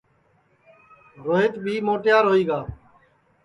[1.23, 2.59] روہیت بی موٹیار ہوئی گا